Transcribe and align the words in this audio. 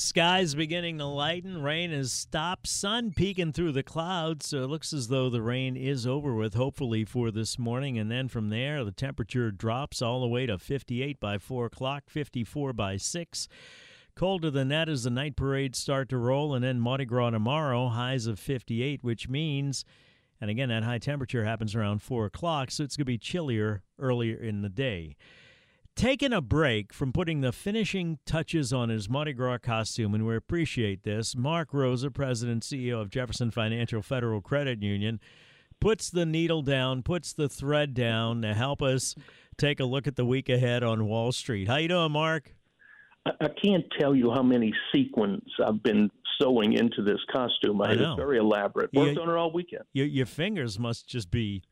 Skies 0.00 0.54
beginning 0.54 0.96
to 0.96 1.04
lighten. 1.04 1.62
Rain 1.62 1.90
has 1.90 2.10
stopped. 2.10 2.66
Sun 2.66 3.12
peeking 3.12 3.52
through 3.52 3.72
the 3.72 3.82
clouds. 3.82 4.46
So 4.46 4.64
it 4.64 4.70
looks 4.70 4.94
as 4.94 5.08
though 5.08 5.28
the 5.28 5.42
rain 5.42 5.76
is 5.76 6.06
over 6.06 6.34
with, 6.34 6.54
hopefully, 6.54 7.04
for 7.04 7.30
this 7.30 7.58
morning. 7.58 7.98
And 7.98 8.10
then 8.10 8.26
from 8.26 8.48
there, 8.48 8.82
the 8.82 8.92
temperature 8.92 9.50
drops 9.50 10.00
all 10.00 10.22
the 10.22 10.26
way 10.26 10.46
to 10.46 10.56
58 10.56 11.20
by 11.20 11.36
4 11.36 11.66
o'clock, 11.66 12.04
54 12.08 12.72
by 12.72 12.96
6. 12.96 13.46
Colder 14.16 14.50
than 14.50 14.68
that 14.68 14.88
as 14.88 15.02
the 15.02 15.10
night 15.10 15.36
parades 15.36 15.78
start 15.78 16.08
to 16.08 16.16
roll. 16.16 16.54
And 16.54 16.64
then 16.64 16.80
Mardi 16.80 17.04
Gras 17.04 17.30
tomorrow, 17.30 17.88
highs 17.88 18.26
of 18.26 18.38
58, 18.38 19.04
which 19.04 19.28
means, 19.28 19.84
and 20.40 20.48
again, 20.48 20.70
that 20.70 20.82
high 20.82 20.98
temperature 20.98 21.44
happens 21.44 21.74
around 21.74 22.00
4 22.00 22.24
o'clock. 22.24 22.70
So 22.70 22.84
it's 22.84 22.96
going 22.96 23.04
to 23.04 23.12
be 23.12 23.18
chillier 23.18 23.82
earlier 23.98 24.38
in 24.38 24.62
the 24.62 24.70
day 24.70 25.16
taken 25.96 26.32
a 26.32 26.40
break 26.40 26.92
from 26.92 27.12
putting 27.12 27.40
the 27.40 27.52
finishing 27.52 28.18
touches 28.24 28.72
on 28.72 28.88
his 28.88 29.08
Mardi 29.08 29.32
Gras 29.32 29.58
costume, 29.58 30.14
and 30.14 30.26
we 30.26 30.36
appreciate 30.36 31.02
this. 31.02 31.36
Mark 31.36 31.72
Rosa, 31.72 32.10
President 32.10 32.52
and 32.52 32.62
CEO 32.62 33.00
of 33.00 33.10
Jefferson 33.10 33.50
Financial 33.50 34.02
Federal 34.02 34.40
Credit 34.40 34.82
Union, 34.82 35.20
puts 35.80 36.10
the 36.10 36.26
needle 36.26 36.62
down, 36.62 37.02
puts 37.02 37.32
the 37.32 37.48
thread 37.48 37.94
down 37.94 38.42
to 38.42 38.54
help 38.54 38.82
us 38.82 39.14
take 39.58 39.80
a 39.80 39.84
look 39.84 40.06
at 40.06 40.16
the 40.16 40.24
week 40.24 40.48
ahead 40.48 40.82
on 40.82 41.06
Wall 41.06 41.32
Street. 41.32 41.68
How 41.68 41.76
you 41.76 41.88
doing, 41.88 42.12
Mark? 42.12 42.54
I 43.26 43.48
can't 43.62 43.84
tell 43.98 44.14
you 44.14 44.32
how 44.32 44.42
many 44.42 44.72
sequins 44.94 45.42
I've 45.64 45.82
been 45.82 46.10
sewing 46.40 46.72
into 46.72 47.02
this 47.02 47.18
costume. 47.30 47.82
I 47.82 47.94
know. 47.94 48.12
It's 48.12 48.16
very 48.18 48.38
elaborate. 48.38 48.90
Worked 48.94 49.18
on 49.18 49.28
it 49.28 49.36
all 49.36 49.52
weekend. 49.52 49.84
Your, 49.92 50.06
your 50.06 50.26
fingers 50.26 50.78
must 50.78 51.06
just 51.06 51.30
be 51.30 51.62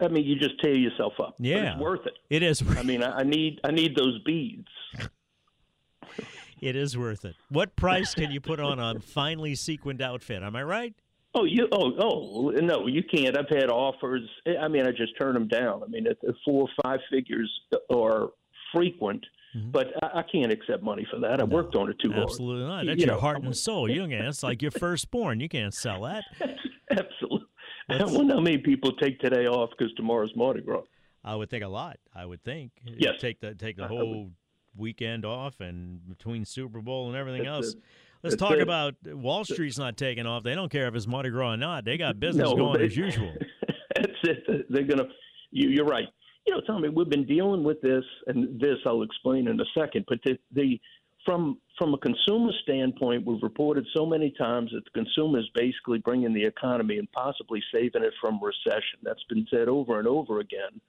I 0.00 0.08
mean, 0.08 0.24
you 0.24 0.36
just 0.36 0.60
tear 0.60 0.74
yourself 0.74 1.14
up. 1.18 1.34
Yeah, 1.38 1.56
but 1.56 1.66
it's 1.66 1.80
worth 1.80 2.06
it. 2.06 2.14
It 2.30 2.42
is. 2.42 2.62
I 2.76 2.82
mean, 2.82 3.02
I 3.02 3.22
need 3.22 3.60
I 3.64 3.70
need 3.70 3.96
those 3.96 4.20
beads. 4.24 4.68
it 6.60 6.76
is 6.76 6.96
worth 6.96 7.24
it. 7.24 7.34
What 7.48 7.76
price 7.76 8.14
can 8.14 8.30
you 8.30 8.40
put 8.40 8.60
on 8.60 8.78
a 8.78 9.00
finely 9.00 9.54
sequined 9.54 10.02
outfit? 10.02 10.42
Am 10.42 10.56
I 10.56 10.62
right? 10.62 10.94
Oh, 11.34 11.44
you 11.44 11.68
oh 11.72 11.92
oh 11.98 12.50
no, 12.50 12.86
you 12.86 13.02
can't. 13.02 13.36
I've 13.36 13.48
had 13.48 13.68
offers. 13.70 14.22
I 14.60 14.68
mean, 14.68 14.86
I 14.86 14.90
just 14.90 15.18
turn 15.18 15.34
them 15.34 15.48
down. 15.48 15.82
I 15.82 15.86
mean, 15.86 16.06
four 16.44 16.68
or 16.68 16.68
five 16.82 17.00
figures 17.10 17.50
are 17.92 18.28
frequent. 18.72 19.24
Mm-hmm. 19.56 19.70
But 19.70 19.92
I, 20.02 20.18
I, 20.18 20.22
can't 20.22 20.50
accept 20.50 20.82
money 20.82 21.06
for 21.08 21.20
that. 21.20 21.34
I 21.34 21.36
no, 21.36 21.44
worked 21.44 21.76
on 21.76 21.88
it 21.88 21.96
too 22.00 22.12
absolutely 22.12 22.16
hard. 22.16 22.30
Absolutely 22.30 22.64
not. 22.64 22.86
That's 22.86 23.00
you 23.00 23.06
your 23.06 23.14
know, 23.14 23.20
heart 23.20 23.42
and 23.44 23.56
soul. 23.56 23.88
You 23.88 24.02
can. 24.02 24.26
It's 24.26 24.42
like 24.42 24.62
your 24.62 24.72
firstborn. 24.72 25.38
You 25.38 25.48
can't 25.48 25.72
sell 25.72 26.02
that. 26.02 26.24
absolutely. 26.90 27.43
I 27.88 28.04
wonder 28.04 28.34
how 28.34 28.40
many 28.40 28.58
people 28.58 28.92
take 28.92 29.20
today 29.20 29.46
off 29.46 29.70
because 29.76 29.92
tomorrow's 29.94 30.32
Mardi 30.34 30.62
Gras. 30.62 30.82
I 31.22 31.34
would 31.34 31.50
think 31.50 31.64
a 31.64 31.68
lot. 31.68 31.98
I 32.14 32.26
would 32.26 32.42
think. 32.42 32.72
Yes. 32.84 33.14
Take 33.20 33.40
the 33.40 33.54
take 33.54 33.76
the 33.76 33.88
whole 33.88 34.30
weekend 34.76 35.24
off 35.24 35.60
and 35.60 36.06
between 36.08 36.44
Super 36.44 36.80
Bowl 36.80 37.08
and 37.08 37.16
everything 37.16 37.44
That's 37.44 37.66
else. 37.66 37.74
It. 37.74 37.80
Let's 38.22 38.36
That's 38.36 38.48
talk 38.48 38.52
it. 38.58 38.62
about 38.62 38.94
Wall 39.06 39.44
Street's 39.44 39.78
not 39.78 39.96
taking 39.96 40.26
off. 40.26 40.42
They 40.42 40.54
don't 40.54 40.70
care 40.70 40.88
if 40.88 40.94
it's 40.94 41.06
Mardi 41.06 41.30
Gras 41.30 41.52
or 41.52 41.56
not. 41.56 41.84
They 41.84 41.96
got 41.96 42.18
business 42.20 42.48
no, 42.48 42.56
going 42.56 42.78
they, 42.78 42.86
as 42.86 42.96
usual. 42.96 43.32
That's 43.96 44.12
it. 44.24 44.66
They're 44.70 44.84
gonna. 44.84 45.08
You, 45.50 45.70
you're 45.70 45.84
right. 45.84 46.08
You 46.46 46.54
know, 46.54 46.60
Tommy, 46.66 46.90
we've 46.90 47.08
been 47.08 47.26
dealing 47.26 47.62
with 47.64 47.80
this, 47.80 48.04
and 48.26 48.60
this 48.60 48.76
I'll 48.84 49.02
explain 49.02 49.48
in 49.48 49.58
a 49.58 49.64
second. 49.78 50.04
But 50.08 50.18
the, 50.24 50.36
the 50.52 50.78
from 51.24 51.58
from 51.78 51.92
a 51.92 51.98
consumer 51.98 52.52
standpoint, 52.62 53.26
we've 53.26 53.42
reported 53.42 53.84
so 53.96 54.06
many 54.06 54.32
times 54.38 54.70
that 54.72 54.84
the 54.84 54.90
consumer 54.90 55.40
is 55.40 55.48
basically 55.54 55.98
bringing 55.98 56.32
the 56.32 56.44
economy 56.44 56.98
and 56.98 57.10
possibly 57.10 57.60
saving 57.72 58.04
it 58.04 58.12
from 58.20 58.40
recession. 58.40 59.00
That's 59.02 59.24
been 59.28 59.46
said 59.50 59.68
over 59.68 59.98
and 59.98 60.06
over 60.06 60.38
again. 60.38 60.80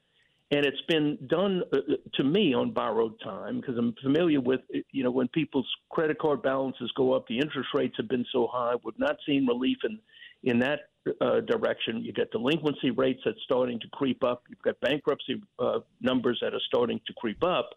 And 0.52 0.64
it's 0.64 0.82
been 0.88 1.18
done 1.28 1.64
uh, 1.74 1.78
to 2.14 2.24
me 2.24 2.54
on 2.54 2.72
borrowed 2.72 3.20
time 3.24 3.60
because 3.60 3.78
I'm 3.80 3.96
familiar 4.04 4.40
with, 4.40 4.62
you 4.92 5.04
know, 5.04 5.10
when 5.10 5.28
people's 5.30 5.68
credit 5.90 6.20
card 6.20 6.44
balances 6.44 6.92
go 6.96 7.14
up, 7.14 7.28
the 7.28 7.40
interest 7.40 7.70
rates 7.74 7.96
have 7.98 8.08
been 8.08 8.26
so 8.32 8.48
high. 8.52 8.76
We've 8.84 9.00
not 9.00 9.18
seen 9.26 9.48
relief 9.48 9.78
in, 9.84 9.98
in 10.44 10.60
that 10.60 10.82
uh, 11.20 11.40
direction. 11.42 12.04
You 12.04 12.14
get 12.14 12.32
delinquency 12.32 12.92
rates 12.92 13.22
that's 13.26 13.42
starting 13.44 13.80
to 13.80 13.88
creep 13.92 14.24
up. 14.24 14.44
You've 14.48 14.62
got 14.62 14.80
bankruptcy 14.82 15.42
uh, 15.58 15.80
numbers 16.00 16.38
that 16.44 16.54
are 16.54 16.62
starting 16.68 17.02
to 17.08 17.14
creep 17.14 17.44
up. 17.44 17.72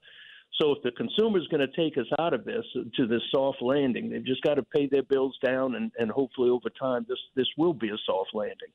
So 0.61 0.73
if 0.73 0.83
the 0.83 0.91
consumer 0.91 1.39
is 1.39 1.47
going 1.49 1.61
to 1.61 1.77
take 1.77 1.97
us 1.99 2.07
out 2.19 2.35
of 2.35 2.45
this 2.45 2.65
to 2.97 3.07
this 3.07 3.23
soft 3.31 3.63
landing, 3.63 4.11
they've 4.11 4.25
just 4.25 4.43
got 4.43 4.55
to 4.55 4.63
pay 4.63 4.87
their 4.87 5.05
bills 5.05 5.37
down, 5.45 5.77
and, 5.77 5.93
and 5.99 6.11
hopefully 6.11 6.51
over 6.51 6.69
time 6.71 7.07
this 7.09 7.19
this 7.37 7.47
will 7.57 7.75
be 7.75 7.89
a 7.89 7.99
soft 8.07 8.31
landing. 8.35 8.69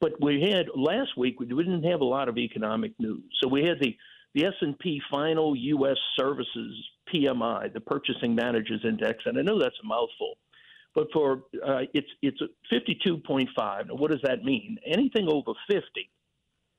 But 0.00 0.12
we 0.20 0.42
had 0.42 0.66
last 0.74 1.16
week 1.16 1.40
we 1.40 1.46
didn't 1.46 1.84
have 1.84 2.00
a 2.00 2.04
lot 2.04 2.28
of 2.28 2.38
economic 2.38 2.92
news, 2.98 3.24
so 3.42 3.48
we 3.48 3.64
had 3.64 3.80
the 3.80 3.96
the 4.34 4.46
S&P 4.46 5.00
final 5.12 5.54
U.S. 5.54 5.96
Services 6.18 6.88
PMI, 7.12 7.72
the 7.72 7.80
Purchasing 7.80 8.34
Managers 8.34 8.80
Index, 8.84 9.22
and 9.26 9.38
I 9.38 9.42
know 9.42 9.60
that's 9.60 9.78
a 9.82 9.86
mouthful, 9.86 10.34
but 10.94 11.06
for 11.12 11.44
uh, 11.66 11.82
it's 11.94 12.10
it's 12.22 12.40
52.5. 12.72 13.48
Now, 13.56 13.94
what 13.94 14.10
does 14.10 14.22
that 14.22 14.44
mean? 14.44 14.78
Anything 14.86 15.28
over 15.28 15.52
50 15.68 15.82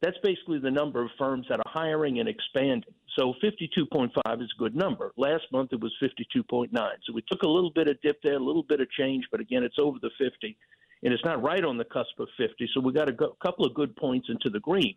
that's 0.02 0.18
basically 0.24 0.60
the 0.60 0.72
number 0.72 1.04
of 1.04 1.10
firms 1.18 1.48
that 1.50 1.60
are 1.60 1.72
hiring 1.72 2.20
and 2.20 2.30
expanding. 2.30 2.94
So 3.18 3.34
52.5 3.44 4.10
is 4.42 4.50
a 4.56 4.60
good 4.60 4.76
number. 4.76 5.14
Last 5.16 5.46
month 5.52 5.72
it 5.72 5.80
was 5.80 5.94
52.9. 6.02 6.70
So 7.06 7.14
we 7.14 7.24
took 7.30 7.44
a 7.44 7.48
little 7.48 7.72
bit 7.72 7.88
of 7.88 8.02
dip 8.02 8.22
there, 8.22 8.36
a 8.36 8.44
little 8.44 8.64
bit 8.64 8.82
of 8.82 8.92
change, 8.92 9.26
but 9.32 9.40
again, 9.40 9.64
it's 9.64 9.80
over 9.80 9.98
the 10.02 10.12
50, 10.18 10.58
and 11.04 11.14
it's 11.14 11.24
not 11.24 11.42
right 11.42 11.64
on 11.64 11.78
the 11.78 11.86
cusp 11.86 12.20
of 12.20 12.28
50. 12.38 12.70
So 12.74 12.82
we 12.82 12.92
got 12.92 13.08
a 13.08 13.14
go- 13.14 13.38
couple 13.42 13.66
of 13.66 13.74
good 13.74 13.96
points 13.96 14.28
into 14.30 14.50
the 14.50 14.60
green. 14.60 14.96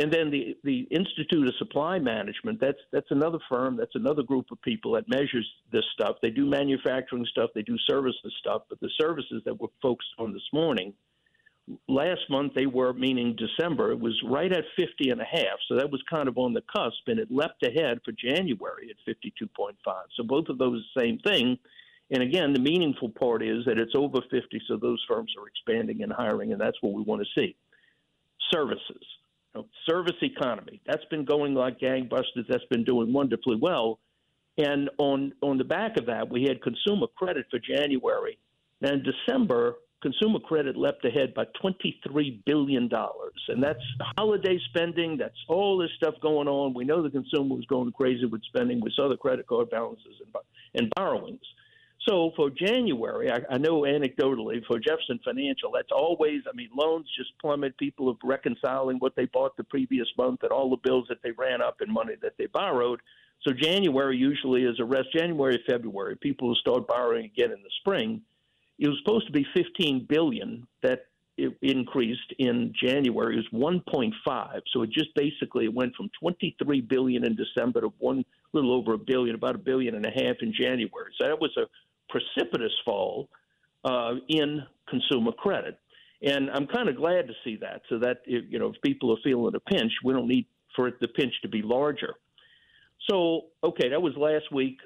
And 0.00 0.12
then 0.12 0.30
the, 0.30 0.56
the 0.62 0.82
Institute 0.90 1.48
of 1.48 1.54
Supply 1.58 1.98
Management, 1.98 2.60
that's 2.60 2.78
that's 2.92 3.10
another 3.10 3.38
firm, 3.48 3.76
that's 3.76 3.96
another 3.96 4.22
group 4.22 4.46
of 4.52 4.62
people 4.62 4.92
that 4.92 5.08
measures 5.08 5.48
this 5.72 5.84
stuff. 5.92 6.16
They 6.22 6.30
do 6.30 6.46
manufacturing 6.46 7.26
stuff, 7.28 7.50
they 7.52 7.62
do 7.62 7.76
services 7.78 8.32
stuff, 8.38 8.62
but 8.68 8.78
the 8.78 8.90
services 9.00 9.42
that 9.44 9.60
we're 9.60 9.68
focused 9.82 10.14
on 10.18 10.32
this 10.32 10.48
morning– 10.52 10.92
last 11.88 12.22
month 12.30 12.54
they 12.54 12.66
were 12.66 12.92
meaning 12.92 13.36
December 13.36 13.92
it 13.92 14.00
was 14.00 14.18
right 14.24 14.52
at 14.52 14.64
50 14.76 15.10
and 15.10 15.20
a 15.20 15.24
half 15.24 15.58
so 15.68 15.76
that 15.76 15.90
was 15.90 16.02
kind 16.08 16.28
of 16.28 16.38
on 16.38 16.52
the 16.52 16.62
cusp 16.74 17.06
and 17.06 17.18
it 17.18 17.30
leapt 17.30 17.62
ahead 17.64 17.98
for 18.04 18.12
January 18.12 18.90
at 18.90 19.14
52.5 19.14 19.74
so 20.16 20.22
both 20.22 20.48
of 20.48 20.58
those 20.58 20.84
same 20.98 21.18
thing. 21.18 21.58
And 22.10 22.22
again 22.22 22.52
the 22.52 22.60
meaningful 22.60 23.10
part 23.10 23.42
is 23.42 23.64
that 23.66 23.78
it's 23.78 23.94
over 23.94 24.20
50 24.30 24.62
so 24.66 24.76
those 24.76 25.02
firms 25.08 25.32
are 25.38 25.46
expanding 25.46 26.02
and 26.02 26.12
hiring 26.12 26.52
and 26.52 26.60
that's 26.60 26.78
what 26.80 26.92
we 26.92 27.02
want 27.02 27.22
to 27.22 27.40
see. 27.40 27.56
Services. 28.52 29.04
You 29.54 29.62
know, 29.62 29.66
service 29.88 30.16
economy. 30.22 30.80
That's 30.86 31.04
been 31.06 31.24
going 31.24 31.54
like 31.54 31.80
gangbusters. 31.80 32.46
That's 32.48 32.64
been 32.70 32.84
doing 32.84 33.12
wonderfully 33.12 33.56
well. 33.60 33.98
And 34.56 34.90
on 34.98 35.32
on 35.42 35.58
the 35.58 35.64
back 35.64 35.98
of 35.98 36.06
that 36.06 36.30
we 36.30 36.44
had 36.44 36.62
consumer 36.62 37.06
credit 37.16 37.46
for 37.50 37.58
January. 37.58 38.38
And 38.80 39.04
December 39.04 39.74
consumer 40.02 40.38
credit 40.38 40.76
leapt 40.76 41.04
ahead 41.04 41.34
by 41.34 41.44
$23 41.62 42.44
billion. 42.44 42.88
And 43.48 43.62
that's 43.62 43.82
holiday 44.16 44.58
spending. 44.70 45.16
That's 45.16 45.38
all 45.48 45.78
this 45.78 45.90
stuff 45.96 46.14
going 46.22 46.48
on. 46.48 46.74
We 46.74 46.84
know 46.84 47.02
the 47.02 47.10
consumer 47.10 47.56
was 47.56 47.66
going 47.66 47.92
crazy 47.92 48.26
with 48.26 48.42
spending. 48.44 48.80
We 48.80 48.92
saw 48.94 49.08
the 49.08 49.16
credit 49.16 49.46
card 49.46 49.70
balances 49.70 50.14
and, 50.24 50.34
and 50.74 50.92
borrowings. 50.96 51.40
So 52.08 52.30
for 52.36 52.48
January, 52.48 53.30
I, 53.30 53.40
I 53.50 53.58
know 53.58 53.82
anecdotally 53.82 54.64
for 54.66 54.78
Jefferson 54.78 55.20
Financial, 55.24 55.72
that's 55.74 55.92
always, 55.92 56.42
I 56.50 56.56
mean, 56.56 56.70
loans 56.74 57.06
just 57.16 57.30
plummet. 57.40 57.76
People 57.76 58.08
are 58.10 58.28
reconciling 58.28 58.96
what 58.98 59.14
they 59.16 59.26
bought 59.26 59.56
the 59.56 59.64
previous 59.64 60.06
month 60.16 60.42
and 60.42 60.52
all 60.52 60.70
the 60.70 60.76
bills 60.76 61.06
that 61.08 61.18
they 61.22 61.32
ran 61.32 61.60
up 61.60 61.76
and 61.80 61.92
money 61.92 62.14
that 62.22 62.34
they 62.38 62.46
borrowed. 62.46 63.00
So 63.46 63.52
January 63.52 64.16
usually 64.16 64.62
is 64.62 64.80
a 64.80 64.84
rest. 64.84 65.08
January, 65.12 65.62
February, 65.68 66.16
people 66.16 66.48
will 66.48 66.54
start 66.56 66.88
borrowing 66.88 67.26
again 67.26 67.50
in 67.50 67.62
the 67.62 67.70
spring. 67.80 68.22
It 68.78 68.88
was 68.88 68.98
supposed 69.04 69.26
to 69.26 69.32
be 69.32 69.46
15 69.54 70.06
billion. 70.08 70.66
That 70.82 71.06
it 71.38 71.56
increased 71.62 72.34
in 72.38 72.72
January. 72.82 73.36
It 73.38 73.44
was 73.52 73.82
1.5. 73.86 74.60
So 74.72 74.82
it 74.82 74.90
just 74.90 75.14
basically 75.14 75.68
went 75.68 75.94
from 75.94 76.10
23 76.20 76.80
billion 76.82 77.24
in 77.24 77.36
December 77.36 77.80
to 77.82 77.92
one 77.98 78.24
little 78.52 78.72
over 78.72 78.94
a 78.94 78.98
billion, 78.98 79.36
about 79.36 79.54
a 79.54 79.58
billion 79.58 79.94
and 79.94 80.04
a 80.04 80.10
half 80.10 80.36
in 80.42 80.52
January. 80.52 81.12
So 81.20 81.28
that 81.28 81.40
was 81.40 81.56
a 81.56 81.66
precipitous 82.08 82.72
fall 82.84 83.28
uh, 83.84 84.14
in 84.28 84.62
consumer 84.88 85.32
credit. 85.32 85.78
And 86.22 86.50
I'm 86.50 86.66
kind 86.66 86.88
of 86.88 86.96
glad 86.96 87.28
to 87.28 87.34
see 87.44 87.56
that, 87.60 87.82
so 87.88 88.00
that 88.00 88.22
if, 88.26 88.44
you 88.50 88.58
know 88.58 88.72
if 88.74 88.82
people 88.82 89.12
are 89.12 89.20
feeling 89.22 89.54
a 89.54 89.60
pinch, 89.60 89.92
we 90.02 90.12
don't 90.12 90.26
need 90.26 90.46
for 90.74 90.90
the 91.00 91.06
pinch 91.06 91.32
to 91.42 91.48
be 91.48 91.62
larger. 91.62 92.14
So 93.08 93.42
okay, 93.62 93.88
that 93.90 94.02
was 94.02 94.14
last 94.16 94.52
week. 94.52 94.78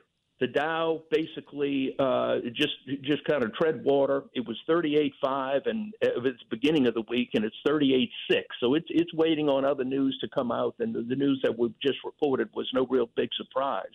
The 0.42 0.48
Dow 0.48 1.04
basically 1.08 1.94
uh, 2.00 2.38
just 2.52 2.74
just 3.04 3.22
kind 3.26 3.44
of 3.44 3.54
tread 3.54 3.84
water. 3.84 4.24
It 4.34 4.44
was 4.44 4.56
38.5 4.68 5.68
and 5.70 5.94
uh, 6.04 6.08
at 6.08 6.22
the 6.24 6.32
beginning 6.50 6.88
of 6.88 6.94
the 6.94 7.04
week, 7.08 7.28
and 7.34 7.44
it's 7.44 7.54
38.6. 7.64 8.42
So 8.58 8.74
it's 8.74 8.88
it's 8.88 9.14
waiting 9.14 9.48
on 9.48 9.64
other 9.64 9.84
news 9.84 10.18
to 10.20 10.28
come 10.34 10.50
out, 10.50 10.74
and 10.80 10.92
the, 10.92 11.02
the 11.02 11.14
news 11.14 11.38
that 11.44 11.56
we've 11.56 11.78
just 11.80 11.98
reported 12.04 12.48
was 12.56 12.68
no 12.74 12.88
real 12.90 13.08
big 13.14 13.28
surprise. 13.36 13.94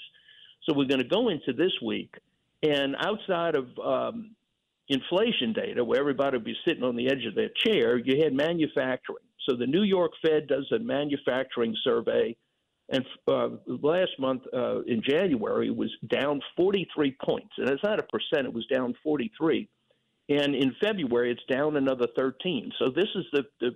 So 0.63 0.73
we're 0.73 0.87
going 0.87 1.01
to 1.01 1.09
go 1.09 1.27
into 1.27 1.51
this 1.51 1.73
week, 1.85 2.15
and 2.63 2.95
outside 2.95 3.57
of 3.57 3.67
um, 3.85 4.31
inflation 4.87 5.51
data, 5.51 5.83
where 5.83 5.99
everybody 5.99 6.37
would 6.37 6.45
be 6.45 6.55
sitting 6.65 6.83
on 6.83 6.95
the 6.95 7.07
edge 7.07 7.25
of 7.27 7.35
their 7.35 7.49
chair, 7.65 7.97
you 7.97 8.23
had 8.23 8.33
manufacturing. 8.33 9.25
So 9.49 9.57
the 9.57 9.67
New 9.67 9.83
York 9.83 10.13
Fed 10.25 10.47
does 10.47 10.71
a 10.71 10.79
manufacturing 10.79 11.75
survey, 11.83 12.37
and 12.89 13.05
uh, 13.27 13.49
last 13.67 14.11
month 14.17 14.43
uh, 14.53 14.81
in 14.81 15.01
January 15.07 15.69
was 15.71 15.91
down 16.09 16.41
43 16.55 17.17
points, 17.23 17.51
and 17.57 17.69
it's 17.69 17.83
not 17.83 17.99
a 17.99 18.03
percent; 18.03 18.47
it 18.47 18.53
was 18.53 18.65
down 18.67 18.95
43. 19.03 19.67
And 20.29 20.55
in 20.55 20.75
February, 20.81 21.31
it's 21.31 21.43
down 21.49 21.77
another 21.77 22.07
13. 22.17 22.71
So 22.79 22.89
this 22.89 23.07
is 23.15 23.25
the 23.33 23.43
the, 23.59 23.71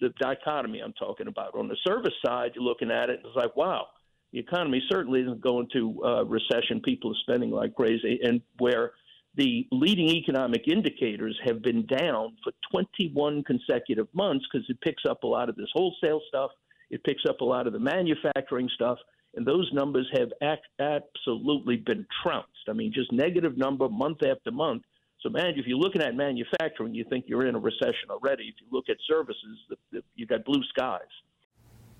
the 0.00 0.08
dichotomy 0.20 0.80
I'm 0.80 0.92
talking 0.94 1.26
about. 1.26 1.54
On 1.54 1.68
the 1.68 1.76
service 1.86 2.14
side, 2.24 2.52
you're 2.54 2.64
looking 2.64 2.90
at 2.90 3.08
it, 3.08 3.18
and 3.18 3.26
it's 3.26 3.36
like, 3.36 3.56
wow, 3.56 3.86
the 4.32 4.38
economy 4.38 4.82
certainly 4.90 5.20
isn't 5.20 5.40
going 5.40 5.68
to 5.72 6.04
uh, 6.04 6.24
recession. 6.24 6.80
People 6.84 7.12
are 7.12 7.20
spending 7.22 7.50
like 7.50 7.74
crazy, 7.74 8.20
and 8.22 8.40
where 8.58 8.92
the 9.36 9.66
leading 9.70 10.08
economic 10.08 10.66
indicators 10.66 11.38
have 11.44 11.62
been 11.62 11.86
down 11.86 12.36
for 12.42 12.52
21 12.72 13.44
consecutive 13.44 14.08
months 14.12 14.44
because 14.50 14.68
it 14.68 14.80
picks 14.80 15.04
up 15.08 15.22
a 15.22 15.26
lot 15.26 15.48
of 15.48 15.56
this 15.56 15.68
wholesale 15.72 16.20
stuff, 16.28 16.50
it 16.90 17.02
picks 17.04 17.22
up 17.28 17.40
a 17.40 17.44
lot 17.44 17.66
of 17.66 17.72
the 17.72 17.78
manufacturing 17.78 18.68
stuff, 18.74 18.98
and 19.34 19.46
those 19.46 19.70
numbers 19.72 20.08
have 20.12 20.28
act- 20.42 20.66
absolutely 20.80 21.76
been 21.76 22.06
trounced. 22.22 22.68
I 22.68 22.72
mean, 22.72 22.92
just 22.92 23.12
negative 23.12 23.56
number 23.56 23.88
month 23.88 24.18
after 24.22 24.50
month. 24.50 24.82
So, 25.20 25.28
man, 25.28 25.52
if 25.56 25.66
you're 25.66 25.78
looking 25.78 26.02
at 26.02 26.14
manufacturing, 26.14 26.94
you 26.94 27.04
think 27.08 27.26
you're 27.28 27.46
in 27.46 27.54
a 27.54 27.58
recession 27.58 28.08
already. 28.10 28.44
If 28.44 28.54
you 28.60 28.66
look 28.72 28.88
at 28.88 28.96
services, 29.06 29.58
the, 29.68 29.76
the, 29.92 30.02
you 30.14 30.26
got 30.26 30.44
blue 30.44 30.62
skies. 30.64 31.00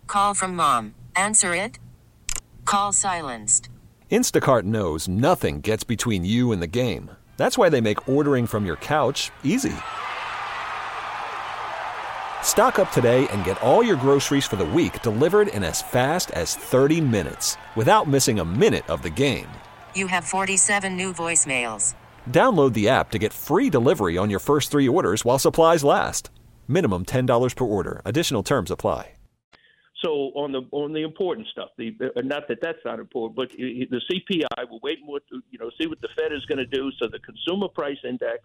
Call 0.07 0.35
from 0.35 0.57
mom. 0.57 0.95
Answer 1.15 1.55
it. 1.55 1.79
Call 2.65 2.93
silenced. 2.93 3.69
Instacart 4.11 4.63
knows 4.65 5.07
nothing 5.07 5.61
gets 5.61 5.85
between 5.85 6.25
you 6.25 6.51
and 6.51 6.63
the 6.63 6.67
game. 6.67 7.11
That's 7.37 7.57
why 7.57 7.69
they 7.69 7.81
make 7.81 8.09
ordering 8.09 8.47
from 8.47 8.67
your 8.67 8.77
couch 8.77 9.31
easy. 9.45 9.77
Stock 12.43 12.79
up 12.79 12.93
today 12.93 13.27
and 13.29 13.45
get 13.45 13.63
all 13.63 13.83
your 13.83 13.97
groceries 13.97 14.45
for 14.45 14.57
the 14.57 14.65
week 14.67 15.01
delivered 15.01 15.49
in 15.49 15.65
as 15.65 15.81
fast 15.81 16.31
as 16.33 16.57
30 16.57 17.01
minutes 17.01 17.57
without 17.77 18.09
missing 18.09 18.41
a 18.41 18.45
minute 18.45 18.87
of 18.91 19.01
the 19.03 19.09
game. 19.09 19.47
You 19.95 20.09
have 20.09 20.25
47 20.25 20.97
new 20.97 21.15
voicemails. 21.15 21.95
Download 22.29 22.75
the 22.75 22.89
app 22.89 23.11
to 23.13 23.19
get 23.19 23.33
free 23.33 23.71
delivery 23.71 24.19
on 24.19 24.29
your 24.29 24.41
first 24.41 24.73
three 24.73 24.89
orders 24.89 25.25
while 25.25 25.39
supplies 25.39 25.85
last. 25.85 26.31
Minimum 26.67 27.07
$10 27.07 27.55
per 27.55 27.65
order. 27.65 28.03
Additional 28.05 28.43
terms 28.43 28.73
apply. 28.73 29.13
So 30.03 30.33
on 30.35 30.53
the 30.53 30.63
on 30.71 30.95
the 30.95 31.03
important 31.03 31.47
stuff, 31.49 31.69
the 31.77 31.95
uh, 32.01 32.23
not 32.23 32.49
that 32.49 32.61
that's 32.63 32.79
not 32.87 32.99
important, 33.01 33.37
but 33.37 33.51
the 33.51 34.01
CPI, 34.11 34.71
we're 34.71 34.79
waiting 34.83 35.07
what 35.07 35.23
you 35.51 35.59
know, 35.59 35.71
see 35.79 35.87
what 35.87 36.01
the 36.01 36.09
Fed 36.19 36.33
is 36.33 36.45
going 36.47 36.57
to 36.57 36.65
do. 36.67 36.91
So 36.99 37.07
the 37.07 37.19
consumer 37.19 37.69
price 37.69 37.99
index 38.03 38.41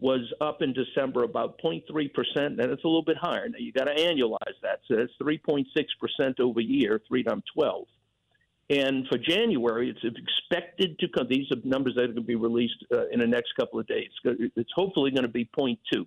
was 0.00 0.20
up 0.40 0.62
in 0.62 0.72
December 0.72 1.24
about 1.24 1.60
0.3 1.60 1.82
percent, 2.14 2.60
and 2.60 2.70
it's 2.72 2.84
a 2.84 2.86
little 2.86 3.04
bit 3.04 3.16
higher. 3.16 3.48
Now 3.48 3.58
you 3.58 3.72
got 3.72 3.84
to 3.84 3.94
annualize 3.94 4.58
that, 4.62 4.80
so 4.86 4.96
that's 4.96 5.12
3.6 5.20 5.64
percent 6.00 6.40
over 6.40 6.60
year, 6.60 7.00
three 7.08 7.22
times 7.22 7.42
12. 7.54 7.86
And 8.70 9.06
for 9.08 9.16
January, 9.16 9.90
it's 9.90 10.16
expected 10.16 10.98
to 10.98 11.08
come. 11.08 11.26
These 11.28 11.50
are 11.50 11.56
numbers 11.64 11.94
that 11.94 12.02
are 12.02 12.06
going 12.08 12.16
to 12.16 12.20
be 12.22 12.34
released 12.34 12.84
uh, 12.92 13.08
in 13.10 13.20
the 13.20 13.26
next 13.26 13.54
couple 13.58 13.80
of 13.80 13.86
days. 13.86 14.10
It's 14.24 14.70
hopefully 14.74 15.10
going 15.10 15.22
to 15.22 15.28
be 15.28 15.48
0.2. 15.58 15.78
So 15.92 16.06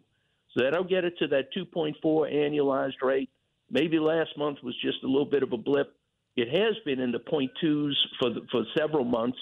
that'll 0.57 0.83
get 0.83 1.03
it 1.03 1.17
to 1.19 1.27
that 1.29 1.53
2.4 1.57 1.95
annualized 2.03 3.01
rate. 3.01 3.29
Maybe 3.71 3.99
last 3.99 4.37
month 4.37 4.59
was 4.61 4.75
just 4.83 5.03
a 5.03 5.07
little 5.07 5.25
bit 5.25 5.41
of 5.43 5.53
a 5.53 5.57
blip. 5.57 5.95
It 6.35 6.49
has 6.49 6.75
been 6.85 6.99
in 6.99 7.11
the 7.11 7.19
point 7.19 7.51
twos 7.59 7.97
for 8.19 8.29
the, 8.29 8.41
for 8.51 8.63
several 8.77 9.05
months. 9.05 9.39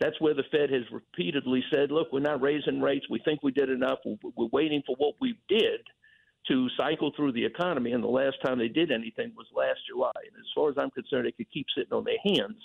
That's 0.00 0.18
where 0.20 0.34
the 0.34 0.44
Fed 0.50 0.70
has 0.70 0.90
repeatedly 0.90 1.62
said, 1.72 1.90
"Look, 1.90 2.12
we're 2.12 2.20
not 2.20 2.40
raising 2.40 2.80
rates. 2.80 3.06
We 3.10 3.20
think 3.20 3.42
we 3.42 3.52
did 3.52 3.68
enough. 3.68 3.98
We're, 4.04 4.48
waiting 4.50 4.82
for 4.86 4.96
what 4.96 5.14
we 5.20 5.38
did 5.48 5.80
to 6.48 6.68
cycle 6.76 7.12
through 7.14 7.32
the 7.32 7.44
economy." 7.44 7.92
And 7.92 8.02
the 8.02 8.08
last 8.08 8.36
time 8.42 8.58
they 8.58 8.68
did 8.68 8.90
anything 8.90 9.32
was 9.36 9.46
last 9.54 9.80
July. 9.86 10.12
And 10.16 10.36
as 10.38 10.50
far 10.54 10.70
as 10.70 10.78
I'm 10.78 10.90
concerned, 10.90 11.26
they 11.26 11.32
could 11.32 11.50
keep 11.52 11.66
sitting 11.76 11.92
on 11.92 12.04
their 12.04 12.18
hands. 12.24 12.62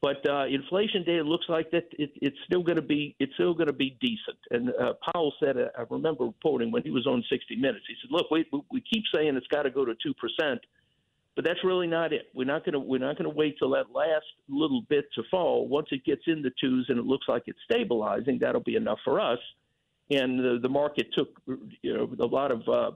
But 0.00 0.28
uh, 0.28 0.46
inflation 0.46 1.02
data 1.02 1.24
looks 1.24 1.46
like 1.48 1.70
that 1.72 1.86
it, 1.98 2.12
it's 2.16 2.36
still 2.44 2.62
going 2.62 2.76
to 2.76 2.82
be 2.82 3.16
it's 3.18 3.34
still 3.34 3.54
going 3.54 3.66
to 3.66 3.72
be 3.72 3.96
decent. 4.00 4.38
And 4.50 4.70
uh, 4.70 4.92
Powell 5.12 5.32
said, 5.42 5.56
uh, 5.56 5.68
I 5.76 5.84
remember 5.90 6.24
reporting 6.24 6.70
when 6.70 6.82
he 6.82 6.90
was 6.90 7.06
on 7.06 7.24
60 7.28 7.56
Minutes. 7.56 7.84
He 7.88 7.96
said, 8.02 8.12
"Look, 8.12 8.30
we 8.30 8.44
we 8.70 8.80
keep 8.82 9.04
saying 9.12 9.36
it's 9.36 9.46
got 9.48 9.62
to 9.62 9.70
go 9.70 9.84
to 9.84 9.94
two 10.00 10.14
percent, 10.14 10.60
but 11.38 11.44
that's 11.44 11.62
really 11.62 11.86
not 11.86 12.12
it. 12.12 12.30
We're 12.34 12.48
not 12.48 12.64
going 12.64 12.72
to 12.72 12.80
we're 12.80 12.98
not 12.98 13.16
going 13.16 13.30
to 13.30 13.36
wait 13.36 13.60
till 13.60 13.70
that 13.70 13.92
last 13.94 14.24
little 14.48 14.82
bit 14.88 15.04
to 15.14 15.22
fall. 15.30 15.68
Once 15.68 15.86
it 15.92 16.04
gets 16.04 16.22
in 16.26 16.42
the 16.42 16.50
twos 16.60 16.86
and 16.88 16.98
it 16.98 17.04
looks 17.04 17.26
like 17.28 17.44
it's 17.46 17.60
stabilizing, 17.70 18.40
that'll 18.40 18.60
be 18.60 18.74
enough 18.74 18.98
for 19.04 19.20
us." 19.20 19.38
And 20.10 20.40
the, 20.40 20.58
the 20.60 20.68
market 20.68 21.06
took 21.16 21.28
you 21.46 21.94
know 21.96 22.10
a 22.18 22.26
lot 22.26 22.50
of 22.50 22.68
uh, 22.68 22.90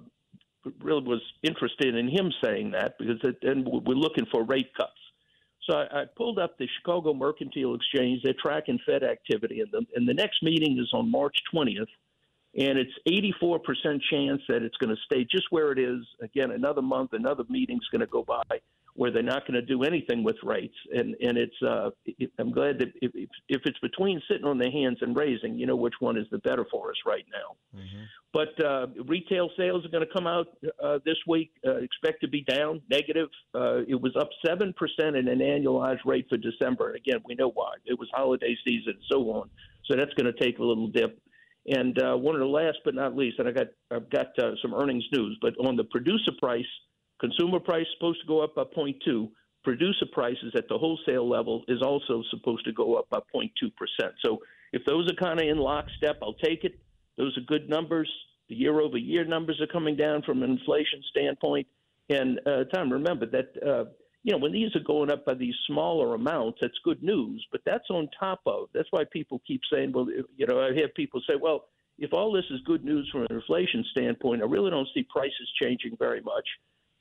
really 0.80 1.04
was 1.04 1.22
interested 1.44 1.94
in 1.94 2.08
him 2.08 2.32
saying 2.42 2.72
that 2.72 2.98
because 2.98 3.20
and 3.42 3.64
we're 3.64 3.94
looking 3.94 4.26
for 4.32 4.42
rate 4.42 4.74
cuts. 4.76 4.90
So 5.70 5.76
I, 5.76 6.00
I 6.00 6.04
pulled 6.16 6.40
up 6.40 6.58
the 6.58 6.66
Chicago 6.80 7.14
Mercantile 7.14 7.76
Exchange. 7.76 8.22
They're 8.24 8.34
tracking 8.42 8.80
Fed 8.84 9.04
activity, 9.04 9.60
and 9.60 9.70
the, 9.70 9.86
and 9.94 10.08
the 10.08 10.14
next 10.14 10.42
meeting 10.42 10.80
is 10.80 10.90
on 10.92 11.08
March 11.08 11.36
20th. 11.54 11.87
And 12.59 12.78
it's 12.78 12.92
84% 13.09 13.61
chance 14.11 14.42
that 14.49 14.62
it's 14.62 14.76
going 14.76 14.94
to 14.94 15.00
stay 15.06 15.25
just 15.30 15.47
where 15.50 15.73
it 15.73 15.78
is. 15.78 16.00
Again, 16.21 16.50
another 16.50 16.82
month, 16.82 17.14
another 17.14 17.44
meeting's 17.49 17.87
going 17.90 18.00
to 18.00 18.06
go 18.06 18.23
by 18.23 18.42
where 18.94 19.11
they're 19.11 19.23
not 19.23 19.47
going 19.47 19.54
to 19.54 19.62
do 19.62 19.85
anything 19.85 20.23
with 20.23 20.37
rates. 20.42 20.75
And 20.92 21.14
and 21.21 21.38
it's 21.38 21.62
uh, 21.62 21.90
I'm 22.38 22.52
glad 22.52 22.78
that 22.80 22.88
if, 23.00 23.12
if 23.49 23.62
it's 23.64 23.78
between 23.78 24.21
sitting 24.28 24.44
on 24.44 24.59
their 24.59 24.71
hands 24.71 24.99
and 25.00 25.16
raising, 25.16 25.59
you 25.59 25.66
know 25.66 25.76
which 25.76 25.94
one 26.00 26.18
is 26.18 26.26
the 26.30 26.38
better 26.38 26.66
for 26.71 26.90
us 26.90 26.97
right 27.06 27.25
now. 27.32 27.80
Mm-hmm. 27.80 28.02
But 28.32 28.64
uh, 28.64 28.87
retail 29.06 29.50
sales 29.56 29.85
are 29.85 29.88
going 29.88 30.06
to 30.06 30.12
come 30.12 30.26
out 30.26 30.49
uh, 30.82 30.99
this 31.04 31.16
week. 31.26 31.52
Uh, 31.66 31.76
expect 31.76 32.21
to 32.23 32.28
be 32.28 32.42
down, 32.42 32.80
negative. 32.90 33.28
Uh, 33.54 33.80
it 33.88 34.00
was 34.00 34.14
up 34.16 34.28
seven 34.47 34.75
percent 34.75 35.16
in 35.16 35.28
an 35.28 35.38
annualized 35.38 36.04
rate 36.04 36.26
for 36.28 36.37
December. 36.37 36.92
Again, 36.92 37.21
we 37.26 37.35
know 37.35 37.50
why. 37.50 37.75
It 37.87 37.99
was 37.99 38.09
holiday 38.12 38.56
season 38.66 38.94
and 38.94 39.04
so 39.11 39.30
on. 39.32 39.49
So 39.87 39.97
that's 39.97 40.12
going 40.14 40.32
to 40.32 40.38
take 40.38 40.59
a 40.59 40.64
little 40.64 40.88
dip. 40.88 41.18
And 41.66 41.97
uh, 42.02 42.16
one 42.16 42.35
of 42.35 42.40
the 42.40 42.47
last 42.47 42.78
but 42.85 42.95
not 42.95 43.16
least, 43.16 43.38
and 43.38 43.49
I 43.49 43.52
got 43.52 43.69
I've 43.90 44.11
got 44.11 44.37
uh, 44.38 44.52
some 44.61 44.75
earnings 44.75 45.04
news, 45.12 45.38
but 45.40 45.54
on 45.59 45.76
the 45.76 45.85
producer 45.85 46.33
price 46.40 46.66
Consumer 47.23 47.61
price 47.61 47.87
supposed 47.95 48.21
to 48.21 48.26
go 48.26 48.42
up 48.42 48.57
by 48.57 48.64
0.2. 48.64 49.31
Producer 49.62 50.07
prices 50.12 50.52
at 50.57 50.69
the 50.69 50.76
wholesale 50.76 51.28
level 51.28 51.62
is 51.69 51.81
also 51.81 52.21
supposed 52.31 52.64
to 52.64 52.73
go 52.73 52.97
up 52.97 53.09
by 53.11 53.21
0.2 53.33 53.49
percent. 53.76 54.12
So 54.25 54.40
if 54.73 54.83
those 54.85 55.09
are 55.09 55.14
kind 55.14 55.40
of 55.40 55.47
in 55.47 55.57
lockstep, 55.57 56.19
I'll 56.21 56.35
take 56.35 56.64
it. 56.64 56.81
Those 57.16 57.38
are 57.38 57.42
good 57.42 57.71
numbers. 57.71 58.11
The 58.49 58.57
year-over-year 58.57 59.25
numbers 59.25 59.61
are 59.61 59.69
coming 59.69 59.97
down 59.97 60.23
from 60.23 60.42
an 60.42 60.50
inflation 60.50 61.00
standpoint. 61.11 61.69
And 62.09 62.40
uh, 62.45 62.64
Tom, 62.75 62.92
remember 62.92 63.25
that 63.26 63.50
uh, 63.64 63.85
you 64.23 64.33
know 64.33 64.38
when 64.38 64.52
these 64.52 64.75
are 64.76 64.81
going 64.81 65.11
up 65.11 65.25
by 65.25 65.35
these 65.35 65.55
smaller 65.67 66.14
amounts, 66.14 66.59
that's 66.61 66.79
good 66.85 67.02
news. 67.02 67.45
But 67.50 67.62
that's 67.64 67.91
on 67.91 68.09
top 68.19 68.41
of. 68.47 68.69
That's 68.75 68.88
why 68.91 69.05
people 69.12 69.43
keep 69.47 69.61
saying, 69.73 69.93
well, 69.93 70.07
you 70.37 70.47
know, 70.47 70.61
I 70.61 70.79
have 70.81 70.95
people 70.95 71.21
say, 71.29 71.35
well, 71.41 71.64
if 71.99 72.12
all 72.12 72.33
this 72.33 72.45
is 72.50 72.61
good 72.64 72.85
news 72.85 73.09
from 73.12 73.23
an 73.23 73.29
inflation 73.31 73.85
standpoint, 73.91 74.43
I 74.43 74.47
really 74.47 74.71
don't 74.71 74.88
see 74.95 75.07
prices 75.12 75.50
changing 75.61 75.97
very 75.99 76.21
much 76.21 76.47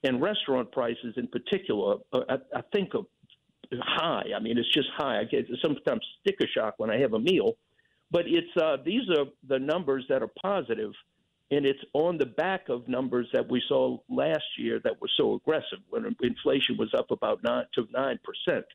and 0.03 0.21
restaurant 0.21 0.71
prices 0.71 1.13
in 1.17 1.27
particular, 1.27 1.97
uh, 2.13 2.21
I, 2.29 2.35
I 2.57 2.61
think 2.73 2.95
are 2.95 3.03
high. 3.81 4.25
I 4.35 4.39
mean, 4.39 4.57
it's 4.57 4.73
just 4.73 4.89
high. 4.97 5.19
I 5.19 5.23
get 5.23 5.45
sometimes 5.61 6.01
sticker 6.21 6.45
shock 6.53 6.75
when 6.77 6.89
I 6.89 6.99
have 6.99 7.13
a 7.13 7.19
meal, 7.19 7.53
but 8.09 8.23
it's 8.27 8.55
uh, 8.61 8.77
these 8.83 9.09
are 9.17 9.25
the 9.47 9.59
numbers 9.59 10.05
that 10.09 10.21
are 10.21 10.31
positive, 10.41 10.91
and 11.51 11.65
it's 11.65 11.83
on 11.93 12.17
the 12.17 12.25
back 12.25 12.69
of 12.69 12.87
numbers 12.87 13.27
that 13.33 13.49
we 13.49 13.61
saw 13.67 13.97
last 14.09 14.43
year 14.57 14.79
that 14.83 14.99
were 15.01 15.09
so 15.17 15.35
aggressive 15.35 15.79
when 15.89 16.15
inflation 16.21 16.77
was 16.77 16.93
up 16.97 17.11
about 17.11 17.43
nine 17.43 17.65
to 17.75 17.87
nine 17.91 18.17
percent. 18.23 18.65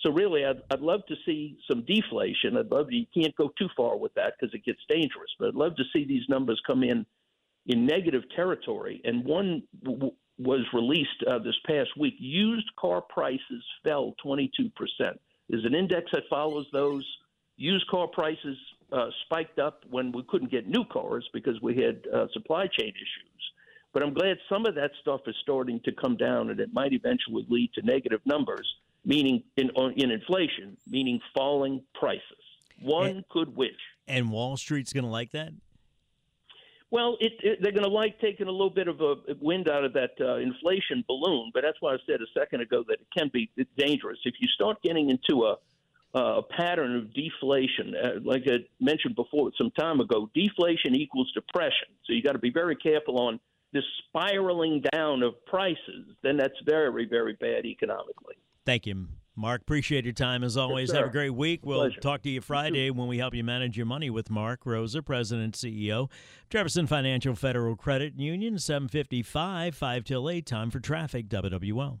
So 0.00 0.12
really, 0.12 0.46
I'd, 0.46 0.62
I'd 0.70 0.80
love 0.80 1.00
to 1.08 1.16
see 1.26 1.58
some 1.68 1.84
deflation. 1.84 2.56
I'd 2.56 2.70
love 2.70 2.88
to, 2.88 2.94
you 2.94 3.06
can't 3.12 3.34
go 3.36 3.52
too 3.58 3.68
far 3.76 3.98
with 3.98 4.14
that 4.14 4.34
because 4.38 4.54
it 4.54 4.64
gets 4.64 4.78
dangerous. 4.88 5.30
But 5.38 5.48
I'd 5.48 5.54
love 5.54 5.76
to 5.76 5.84
see 5.92 6.04
these 6.04 6.26
numbers 6.28 6.60
come 6.66 6.82
in 6.82 7.04
in 7.66 7.84
negative 7.84 8.22
territory. 8.34 9.02
And 9.04 9.24
one 9.24 9.64
w- 9.82 10.12
was 10.38 10.64
released 10.72 11.22
uh, 11.28 11.40
this 11.40 11.56
past 11.66 11.90
week. 11.98 12.14
Used 12.18 12.70
car 12.78 13.02
prices 13.02 13.62
fell 13.84 14.14
22 14.22 14.70
percent. 14.70 15.20
There's 15.48 15.64
an 15.64 15.74
index 15.74 16.06
that 16.12 16.22
follows 16.30 16.66
those. 16.72 17.04
Used 17.56 17.86
car 17.88 18.06
prices 18.06 18.56
uh, 18.92 19.10
spiked 19.24 19.58
up 19.58 19.84
when 19.90 20.12
we 20.12 20.22
couldn't 20.28 20.50
get 20.50 20.68
new 20.68 20.84
cars 20.84 21.28
because 21.32 21.60
we 21.62 21.76
had 21.76 22.06
uh, 22.12 22.26
supply 22.32 22.66
chain 22.66 22.88
issues. 22.88 23.26
But 23.92 24.02
I'm 24.02 24.14
glad 24.14 24.36
some 24.48 24.66
of 24.66 24.74
that 24.76 24.92
stuff 25.00 25.22
is 25.26 25.34
starting 25.42 25.80
to 25.84 25.92
come 25.92 26.16
down, 26.16 26.50
and 26.50 26.60
it 26.60 26.72
might 26.72 26.92
eventually 26.92 27.44
lead 27.48 27.72
to 27.74 27.82
negative 27.82 28.20
numbers 28.24 28.66
meaning 29.04 29.42
in 29.56 29.70
in 29.96 30.10
inflation, 30.10 30.76
meaning 30.86 31.20
falling 31.34 31.82
prices. 31.94 32.22
One 32.80 33.08
and, 33.08 33.28
could 33.28 33.54
wish. 33.56 33.70
And 34.08 34.30
Wall 34.30 34.56
Street's 34.56 34.92
going 34.92 35.04
to 35.04 35.10
like 35.10 35.32
that. 35.32 35.52
Well, 36.90 37.16
it, 37.20 37.32
it, 37.42 37.58
they're 37.62 37.72
going 37.72 37.84
to 37.84 37.90
like 37.90 38.20
taking 38.20 38.48
a 38.48 38.50
little 38.50 38.70
bit 38.70 38.88
of 38.88 39.00
a 39.00 39.14
wind 39.40 39.68
out 39.68 39.84
of 39.84 39.92
that 39.92 40.10
uh, 40.20 40.36
inflation 40.36 41.04
balloon, 41.06 41.52
but 41.54 41.62
that's 41.62 41.76
why 41.80 41.94
I 41.94 41.98
said 42.04 42.20
a 42.20 42.26
second 42.38 42.62
ago 42.62 42.82
that 42.88 42.94
it 42.94 43.06
can 43.16 43.30
be 43.32 43.48
dangerous 43.76 44.18
if 44.24 44.34
you 44.40 44.48
start 44.48 44.82
getting 44.82 45.08
into 45.08 45.44
a 45.44 45.56
a 46.14 46.42
pattern 46.42 46.96
of 46.96 47.14
deflation. 47.14 47.94
Uh, 47.94 48.20
like 48.24 48.42
I 48.46 48.58
mentioned 48.80 49.14
before, 49.14 49.50
some 49.56 49.70
time 49.78 50.00
ago, 50.00 50.28
deflation 50.34 50.94
equals 50.94 51.30
depression. 51.34 51.88
So 52.04 52.12
you 52.12 52.22
got 52.22 52.32
to 52.32 52.38
be 52.38 52.50
very 52.50 52.76
careful 52.76 53.20
on 53.20 53.38
this 53.72 53.84
spiraling 54.08 54.82
down 54.92 55.22
of 55.22 55.34
prices. 55.46 56.06
Then 56.22 56.36
that's 56.36 56.58
very, 56.66 57.06
very 57.06 57.34
bad 57.34 57.64
economically. 57.64 58.34
Thank 58.66 58.86
you. 58.86 59.06
Mark, 59.36 59.62
appreciate 59.62 60.04
your 60.04 60.12
time 60.12 60.42
as 60.42 60.56
always. 60.56 60.88
Yes, 60.88 60.98
Have 60.98 61.06
a 61.06 61.12
great 61.12 61.30
week. 61.30 61.64
We'll 61.64 61.78
Pleasure. 61.78 62.00
talk 62.00 62.22
to 62.22 62.28
you 62.28 62.40
Friday 62.40 62.90
when 62.90 63.08
we 63.08 63.18
help 63.18 63.32
you 63.32 63.44
manage 63.44 63.76
your 63.76 63.86
money 63.86 64.10
with 64.10 64.28
Mark 64.28 64.66
Rosa, 64.66 65.02
President 65.02 65.44
and 65.44 65.54
CEO, 65.54 66.10
Jefferson 66.50 66.86
Financial 66.86 67.34
Federal 67.34 67.76
Credit 67.76 68.18
Union, 68.18 68.58
755, 68.58 69.74
5 69.74 70.04
till 70.04 70.28
8. 70.28 70.44
Time 70.44 70.70
for 70.70 70.80
traffic, 70.80 71.28
WWL. 71.28 72.00